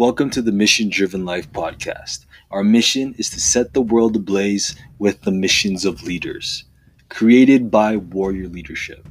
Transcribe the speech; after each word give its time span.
Welcome 0.00 0.30
to 0.30 0.40
the 0.40 0.50
Mission 0.50 0.88
Driven 0.88 1.26
Life 1.26 1.52
podcast. 1.52 2.24
Our 2.50 2.64
mission 2.64 3.14
is 3.18 3.28
to 3.28 3.38
set 3.38 3.74
the 3.74 3.82
world 3.82 4.16
ablaze 4.16 4.74
with 4.98 5.20
the 5.20 5.30
missions 5.30 5.84
of 5.84 6.04
leaders, 6.04 6.64
created 7.10 7.70
by 7.70 7.98
Warrior 7.98 8.48
Leadership. 8.48 9.06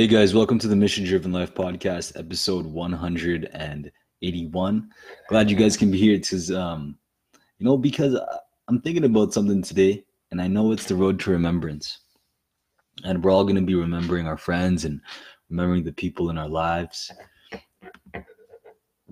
Hey 0.00 0.06
guys, 0.06 0.34
welcome 0.34 0.58
to 0.60 0.66
the 0.66 0.74
Mission 0.74 1.04
Driven 1.04 1.30
Life 1.30 1.54
podcast, 1.54 2.18
episode 2.18 2.64
181. 2.64 4.90
Glad 5.28 5.50
you 5.50 5.56
guys 5.58 5.76
can 5.76 5.90
be 5.90 5.98
here. 5.98 6.14
It's 6.14 6.50
um, 6.50 6.96
you 7.58 7.66
know, 7.66 7.76
because 7.76 8.18
I'm 8.66 8.80
thinking 8.80 9.04
about 9.04 9.34
something 9.34 9.62
today, 9.62 10.02
and 10.30 10.40
I 10.40 10.46
know 10.46 10.72
it's 10.72 10.86
the 10.86 10.96
road 10.96 11.20
to 11.20 11.30
remembrance. 11.30 11.98
And 13.04 13.22
we're 13.22 13.30
all 13.30 13.44
going 13.44 13.56
to 13.56 13.60
be 13.60 13.74
remembering 13.74 14.26
our 14.26 14.38
friends 14.38 14.86
and 14.86 15.02
remembering 15.50 15.84
the 15.84 15.92
people 15.92 16.30
in 16.30 16.38
our 16.38 16.48
lives. 16.48 17.12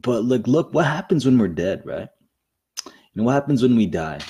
But 0.01 0.24
like, 0.24 0.46
look, 0.46 0.73
what 0.73 0.87
happens 0.87 1.27
when 1.27 1.37
we're 1.37 1.48
dead, 1.48 1.82
right? 1.84 2.09
You 2.87 2.93
know, 3.15 3.24
what 3.24 3.34
happens 3.34 3.60
when 3.60 3.77
we 3.77 3.84
die? 3.84 4.20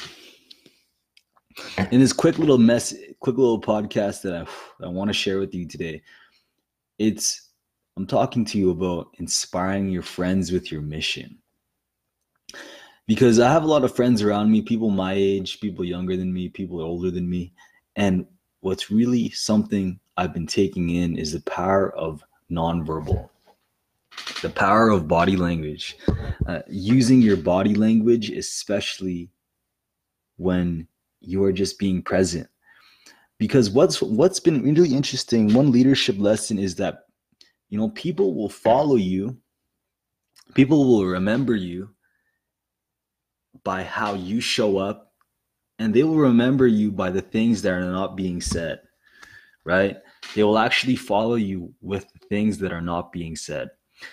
In 1.93 2.01
this 2.01 2.13
quick 2.13 2.41
little 2.41 2.59
mess, 2.59 2.97
quick 3.21 3.39
little 3.39 3.61
podcast 3.61 4.23
that 4.23 4.35
I, 4.35 4.45
I 4.85 4.89
want 4.89 5.09
to 5.09 5.15
share 5.15 5.39
with 5.39 5.55
you 5.55 5.65
today, 5.65 6.03
it's 6.99 7.49
I'm 7.97 8.07
talking 8.07 8.45
to 8.45 8.59
you 8.59 8.71
about 8.71 9.09
inspiring 9.19 9.89
your 9.89 10.03
friends 10.03 10.53
with 10.53 10.71
your 10.71 10.83
mission. 10.83 11.39
Because 13.09 13.41
I 13.41 13.51
have 13.51 13.65
a 13.65 13.69
lot 13.69 13.83
of 13.83 13.97
friends 13.97 14.23
around 14.23 14.53
me, 14.53 14.63
people 14.63 14.91
my 14.91 15.15
age, 15.15 15.61
people 15.61 15.85
younger 15.85 16.17
than 16.17 16.33
me, 16.33 16.49
people 16.49 16.81
older 16.81 17.11
than 17.11 17.29
me. 17.29 17.53
And 17.97 18.25
what's 18.61 18.91
really 18.91 19.31
something 19.31 19.99
I've 20.17 20.33
been 20.33 20.47
taking 20.47 20.91
in 20.91 21.17
is 21.19 21.33
the 21.33 21.41
power 21.41 21.93
of 21.97 22.23
nonverbal, 22.51 23.29
the 24.43 24.51
power 24.51 24.91
of 24.91 25.09
body 25.09 25.37
language. 25.37 25.97
Uh, 26.47 26.61
using 26.69 27.21
your 27.21 27.37
body 27.37 27.75
language, 27.75 28.31
especially 28.31 29.29
when 30.37 30.87
you 31.21 31.43
are 31.43 31.53
just 31.53 31.81
being 31.81 32.01
present 32.01 32.49
because 33.39 33.71
what's 33.71 34.03
what's 34.03 34.41
been 34.41 34.63
really 34.63 34.95
interesting 34.95 35.53
one 35.53 35.71
leadership 35.71 36.17
lesson 36.19 36.59
is 36.59 36.75
that 36.77 37.05
you 37.69 37.79
know 37.79 37.91
people 37.91 38.35
will 38.35 38.49
follow 38.49 38.97
you 38.97 39.37
people 40.55 40.85
will 40.87 41.07
remember 41.07 41.55
you 41.55 41.91
by 43.65 43.83
how 43.83 44.15
you 44.15 44.41
show 44.41 44.79
up 44.79 45.13
and 45.79 45.95
they 45.95 46.03
will 46.03 46.17
remember 46.17 46.67
you 46.67 46.91
by 46.91 47.11
the 47.11 47.21
things 47.21 47.63
that 47.63 47.73
are 47.73 47.81
not 47.81 48.17
being 48.17 48.41
said 48.41 48.81
right? 49.69 49.99
They 50.35 50.43
will 50.45 50.59
actually 50.59 50.97
follow 50.97 51.35
you 51.35 51.75
with 51.83 52.07
things 52.31 52.57
that 52.59 52.73
are 52.73 52.81
not 52.81 53.13
being 53.13 53.37
said. 53.37 53.69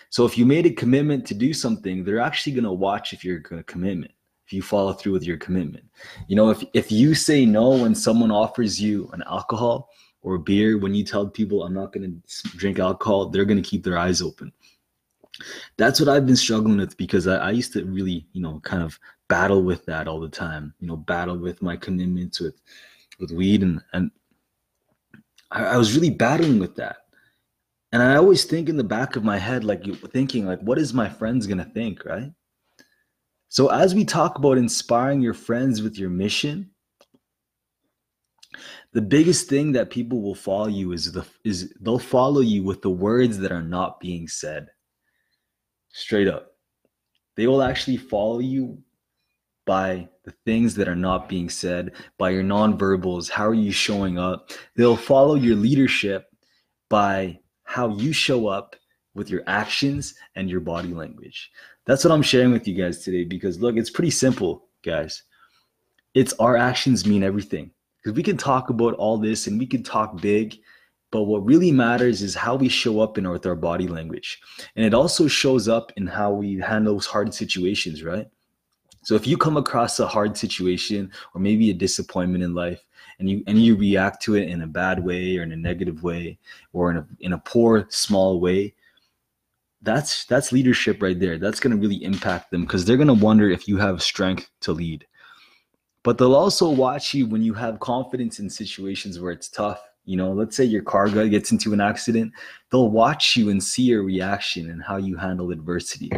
So 0.09 0.25
if 0.25 0.37
you 0.37 0.45
made 0.45 0.65
a 0.65 0.73
commitment 0.73 1.25
to 1.27 1.33
do 1.33 1.53
something 1.53 2.03
they're 2.03 2.19
actually 2.19 2.53
going 2.53 2.65
to 2.65 2.73
watch 2.73 3.13
if 3.13 3.23
you're 3.23 3.37
a 3.37 3.63
commitment 3.63 4.11
if 4.45 4.53
you 4.53 4.61
follow 4.61 4.93
through 4.93 5.13
with 5.13 5.23
your 5.23 5.37
commitment. 5.37 5.85
You 6.27 6.35
know, 6.35 6.49
if 6.49 6.63
if 6.73 6.91
you 6.91 7.15
say 7.15 7.45
no 7.45 7.69
when 7.69 7.95
someone 7.95 8.31
offers 8.31 8.81
you 8.81 9.09
an 9.13 9.23
alcohol 9.27 9.89
or 10.21 10.37
beer, 10.37 10.77
when 10.77 10.93
you 10.93 11.03
tell 11.03 11.27
people 11.27 11.63
I'm 11.63 11.73
not 11.73 11.93
going 11.93 12.21
to 12.21 12.57
drink 12.57 12.79
alcohol, 12.79 13.29
they're 13.29 13.45
going 13.45 13.61
to 13.61 13.69
keep 13.69 13.83
their 13.83 13.97
eyes 13.97 14.21
open. 14.21 14.51
That's 15.77 15.99
what 15.99 16.09
I've 16.09 16.25
been 16.25 16.35
struggling 16.35 16.77
with 16.77 16.95
because 16.97 17.27
I, 17.27 17.37
I 17.37 17.51
used 17.51 17.73
to 17.73 17.83
really, 17.85 18.25
you 18.33 18.41
know, 18.41 18.59
kind 18.61 18.83
of 18.83 18.99
battle 19.27 19.63
with 19.63 19.85
that 19.85 20.07
all 20.07 20.19
the 20.19 20.29
time. 20.29 20.73
You 20.79 20.87
know, 20.87 20.95
battle 20.95 21.37
with 21.37 21.61
my 21.61 21.75
commitments 21.75 22.39
with 22.39 22.61
with 23.19 23.31
weed 23.31 23.63
and 23.63 23.81
and 23.93 24.11
I, 25.51 25.65
I 25.65 25.77
was 25.77 25.95
really 25.95 26.11
battling 26.11 26.59
with 26.59 26.75
that. 26.75 26.97
And 27.91 28.03
I 28.03 28.15
always 28.15 28.43
think 28.43 28.67
in 28.67 28.77
the 28.77 28.83
back 28.83 29.15
of 29.15 29.23
my 29.23 29.37
head, 29.37 29.63
like 29.63 29.85
thinking, 30.11 30.45
like, 30.45 30.59
what 30.59 30.77
is 30.77 30.93
my 30.93 31.07
friends 31.09 31.47
gonna 31.47 31.65
think, 31.73 32.05
right? 32.05 32.31
So, 33.55 33.69
as 33.69 33.95
we 33.95 34.03
talk 34.03 34.37
about 34.37 34.57
inspiring 34.57 35.21
your 35.21 35.33
friends 35.33 35.81
with 35.81 35.97
your 35.97 36.09
mission, 36.09 36.71
the 38.91 39.01
biggest 39.01 39.47
thing 39.47 39.71
that 39.71 39.89
people 39.89 40.21
will 40.21 40.35
follow 40.35 40.67
you 40.67 40.91
is 40.91 41.13
the 41.13 41.25
is 41.45 41.73
they'll 41.79 41.97
follow 41.97 42.41
you 42.41 42.63
with 42.63 42.81
the 42.81 42.89
words 42.89 43.37
that 43.37 43.53
are 43.53 43.63
not 43.63 44.01
being 44.01 44.27
said. 44.27 44.67
Straight 45.87 46.27
up. 46.27 46.51
They 47.37 47.47
will 47.47 47.63
actually 47.63 47.95
follow 47.95 48.39
you 48.39 48.79
by 49.65 50.09
the 50.25 50.33
things 50.43 50.75
that 50.75 50.89
are 50.89 50.93
not 50.93 51.29
being 51.29 51.49
said, 51.49 51.93
by 52.17 52.31
your 52.31 52.43
nonverbals, 52.43 53.29
how 53.29 53.47
are 53.47 53.53
you 53.53 53.71
showing 53.71 54.19
up? 54.19 54.51
They'll 54.75 54.97
follow 54.97 55.35
your 55.35 55.55
leadership 55.55 56.25
by 56.89 57.39
how 57.63 57.95
you 57.95 58.11
show 58.11 58.47
up 58.47 58.75
with 59.15 59.29
your 59.29 59.41
actions 59.47 60.15
and 60.35 60.49
your 60.49 60.59
body 60.59 60.93
language. 60.93 61.51
That's 61.85 62.03
what 62.03 62.11
I'm 62.11 62.21
sharing 62.21 62.51
with 62.51 62.67
you 62.67 62.75
guys 62.75 63.03
today 63.03 63.23
because 63.23 63.59
look, 63.59 63.77
it's 63.77 63.89
pretty 63.89 64.11
simple, 64.11 64.67
guys. 64.83 65.23
It's 66.13 66.33
our 66.33 66.55
actions 66.55 67.07
mean 67.07 67.23
everything. 67.23 67.71
Because 67.97 68.15
we 68.15 68.23
can 68.23 68.37
talk 68.37 68.69
about 68.69 68.93
all 68.95 69.17
this 69.17 69.47
and 69.47 69.57
we 69.57 69.65
can 69.65 69.81
talk 69.81 70.21
big, 70.21 70.59
but 71.09 71.23
what 71.23 71.45
really 71.45 71.71
matters 71.71 72.21
is 72.21 72.35
how 72.35 72.55
we 72.55 72.69
show 72.69 72.99
up 72.99 73.17
in 73.17 73.27
with 73.27 73.45
our 73.45 73.55
body 73.55 73.87
language. 73.87 74.39
And 74.75 74.85
it 74.85 74.93
also 74.93 75.27
shows 75.27 75.67
up 75.67 75.91
in 75.97 76.05
how 76.05 76.31
we 76.31 76.59
handle 76.59 76.99
hard 76.99 77.33
situations, 77.33 78.03
right? 78.03 78.27
So 79.05 79.15
if 79.15 79.27
you 79.27 79.37
come 79.37 79.55
across 79.55 79.99
a 79.99 80.07
hard 80.07 80.35
situation 80.35 81.11
or 81.33 81.41
maybe 81.41 81.69
a 81.69 81.73
disappointment 81.73 82.43
in 82.43 82.55
life 82.55 82.83
and 83.19 83.29
you 83.29 83.43
and 83.45 83.63
you 83.63 83.75
react 83.75 84.21
to 84.23 84.35
it 84.35 84.49
in 84.49 84.63
a 84.63 84.67
bad 84.67 85.03
way 85.03 85.37
or 85.37 85.43
in 85.43 85.51
a 85.51 85.55
negative 85.55 86.03
way 86.03 86.39
or 86.73 86.91
in 86.91 86.97
a 86.97 87.07
in 87.19 87.33
a 87.33 87.37
poor 87.37 87.85
small 87.89 88.39
way, 88.39 88.73
that's 89.81 90.25
that's 90.25 90.51
leadership 90.51 91.01
right 91.01 91.19
there. 91.19 91.37
That's 91.37 91.59
going 91.59 91.75
to 91.75 91.81
really 91.81 92.03
impact 92.03 92.51
them 92.51 92.63
because 92.63 92.85
they're 92.85 92.97
going 92.97 93.07
to 93.07 93.13
wonder 93.13 93.49
if 93.49 93.67
you 93.67 93.77
have 93.77 94.01
strength 94.01 94.49
to 94.61 94.71
lead. 94.71 95.05
But 96.03 96.17
they'll 96.17 96.35
also 96.35 96.69
watch 96.69 97.13
you 97.13 97.25
when 97.25 97.41
you 97.41 97.53
have 97.53 97.79
confidence 97.79 98.39
in 98.39 98.49
situations 98.49 99.19
where 99.19 99.31
it's 99.31 99.49
tough. 99.49 99.81
You 100.07 100.17
know 100.17 100.31
let's 100.33 100.55
say 100.55 100.63
your 100.63 100.83
car 100.83 101.09
gets 101.09 101.51
into 101.51 101.73
an 101.73 101.81
accident 101.81 102.31
they'll 102.71 102.91
watch 102.91 103.35
you 103.35 103.49
and 103.49 103.63
see 103.63 103.81
your 103.81 104.03
reaction 104.03 104.69
and 104.69 104.83
how 104.83 104.97
you 104.97 105.17
handle 105.17 105.49
adversity. 105.49 106.11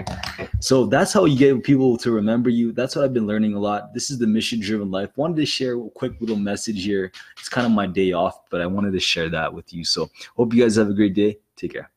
So 0.60 0.88
that's 0.88 1.14
how 1.14 1.24
you 1.24 1.38
get 1.38 1.64
people 1.64 1.96
to 2.00 2.12
remember 2.12 2.50
you. 2.50 2.74
That's 2.74 2.98
what 2.98 3.06
i've 3.06 3.14
been 3.14 3.28
learning 3.28 3.54
a 3.54 3.60
lot. 3.60 3.94
This 3.94 4.10
is 4.10 4.20
the 4.20 4.28
mission 4.28 4.60
driven 4.60 4.92
life. 4.92 5.12
Wanted 5.16 5.38
to 5.38 5.46
share 5.46 5.80
a 5.80 5.90
quick 5.92 6.20
little 6.20 6.36
message 6.36 6.84
here. 6.84 7.14
It's 7.40 7.48
kind 7.48 7.66
of 7.66 7.72
my 7.72 7.88
day 7.88 8.12
off 8.12 8.42
but 8.50 8.60
i 8.60 8.66
wanted 8.66 8.92
to 8.92 9.00
share 9.00 9.30
that 9.30 9.54
with 9.54 9.74
you. 9.74 9.86
So 9.86 10.10
hope 10.36 10.54
you 10.54 10.64
guys 10.64 10.76
have 10.76 10.90
a 10.90 10.94
great 10.94 11.14
day. 11.14 11.38
Take 11.56 11.72
care 11.72 11.90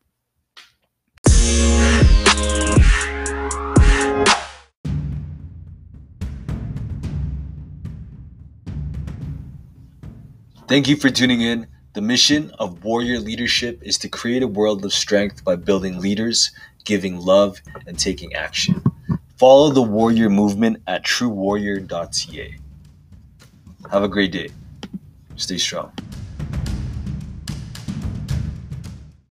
Thank 10.70 10.86
you 10.86 10.94
for 10.94 11.10
tuning 11.10 11.40
in. 11.40 11.66
The 11.94 12.00
mission 12.00 12.52
of 12.60 12.84
Warrior 12.84 13.18
Leadership 13.18 13.82
is 13.82 13.98
to 13.98 14.08
create 14.08 14.44
a 14.44 14.46
world 14.46 14.84
of 14.84 14.92
strength 14.92 15.42
by 15.42 15.56
building 15.56 15.98
leaders, 15.98 16.52
giving 16.84 17.18
love, 17.18 17.60
and 17.88 17.98
taking 17.98 18.34
action. 18.34 18.80
Follow 19.36 19.70
the 19.70 19.82
Warrior 19.82 20.30
movement 20.30 20.80
at 20.86 21.04
truewarrior.ca. 21.04 22.56
Have 23.90 24.02
a 24.04 24.08
great 24.08 24.30
day. 24.30 24.50
Stay 25.34 25.58
strong. 25.58 25.92